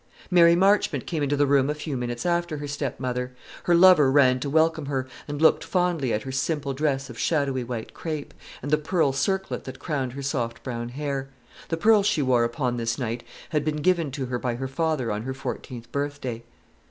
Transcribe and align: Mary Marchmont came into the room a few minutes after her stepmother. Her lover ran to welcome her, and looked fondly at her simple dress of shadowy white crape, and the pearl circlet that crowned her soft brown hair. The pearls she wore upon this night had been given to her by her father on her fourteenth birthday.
Mary 0.31 0.55
Marchmont 0.55 1.05
came 1.05 1.21
into 1.21 1.37
the 1.37 1.45
room 1.45 1.69
a 1.69 1.75
few 1.75 1.95
minutes 1.95 2.25
after 2.25 2.57
her 2.57 2.67
stepmother. 2.67 3.35
Her 3.65 3.75
lover 3.75 4.11
ran 4.11 4.39
to 4.39 4.49
welcome 4.49 4.87
her, 4.87 5.07
and 5.27 5.39
looked 5.39 5.63
fondly 5.63 6.11
at 6.11 6.23
her 6.23 6.31
simple 6.31 6.73
dress 6.73 7.07
of 7.11 7.19
shadowy 7.19 7.63
white 7.63 7.93
crape, 7.93 8.33
and 8.63 8.71
the 8.71 8.79
pearl 8.79 9.13
circlet 9.13 9.65
that 9.65 9.77
crowned 9.77 10.13
her 10.13 10.23
soft 10.23 10.63
brown 10.63 10.89
hair. 10.89 11.29
The 11.69 11.77
pearls 11.77 12.07
she 12.07 12.23
wore 12.23 12.43
upon 12.43 12.77
this 12.77 12.97
night 12.97 13.21
had 13.49 13.63
been 13.63 13.77
given 13.83 14.09
to 14.13 14.25
her 14.25 14.39
by 14.39 14.55
her 14.55 14.67
father 14.67 15.11
on 15.11 15.21
her 15.21 15.35
fourteenth 15.35 15.91
birthday. 15.91 16.45